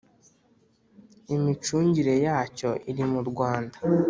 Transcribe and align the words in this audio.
imicungire 1.35 2.13
yacyo 2.25 2.69
iri 2.91 3.03
mu 3.11 3.21
Rwanda 3.29 3.77